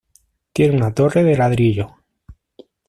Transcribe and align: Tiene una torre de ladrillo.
Tiene 0.51 0.75
una 0.77 0.95
torre 0.95 1.21
de 1.23 1.37
ladrillo. 1.37 1.95